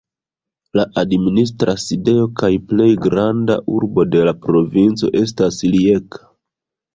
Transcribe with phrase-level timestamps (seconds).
[0.77, 6.27] La administra sidejo kaj plej granda urbo de la provinco estas Rijeka.